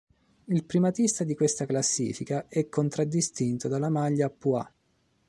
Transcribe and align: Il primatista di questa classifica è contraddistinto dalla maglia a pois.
Il 0.45 0.63
primatista 0.65 1.23
di 1.23 1.35
questa 1.35 1.67
classifica 1.67 2.47
è 2.47 2.67
contraddistinto 2.69 3.67
dalla 3.67 3.89
maglia 3.91 4.25
a 4.25 4.29
pois. 4.31 4.65